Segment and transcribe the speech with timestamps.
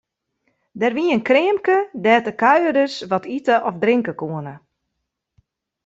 [0.79, 4.55] Der wie in kreamke dêr't de kuierders wat ite of drinke koene.